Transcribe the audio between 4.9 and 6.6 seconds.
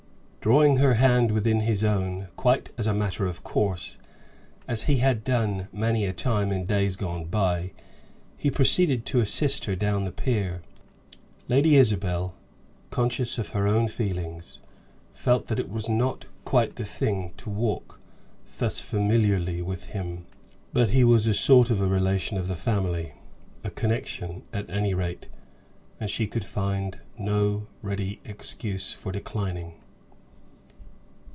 had done many a time